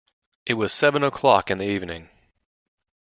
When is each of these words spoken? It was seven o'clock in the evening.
It 0.47 0.55
was 0.55 0.73
seven 0.73 1.03
o'clock 1.03 1.51
in 1.51 1.59
the 1.59 1.69
evening. 1.69 2.09